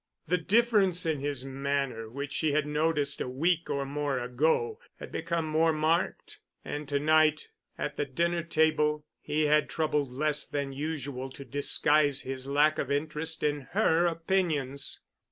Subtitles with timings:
[0.27, 5.11] The difference in his manner which she had noticed a week or more ago had
[5.11, 10.73] become more marked, and to night at the dinner table he had troubled less than
[10.73, 15.01] usual to disguise his lack of interest in her opinions.